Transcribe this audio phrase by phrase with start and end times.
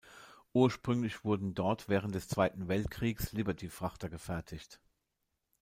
[0.53, 4.81] Ursprünglich wurden dort während des Zweiten Weltkriegs Liberty-Frachter gefertigt.